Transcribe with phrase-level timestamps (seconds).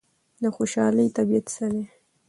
[0.41, 1.83] د خوشحالۍ طبیعت څه دی؟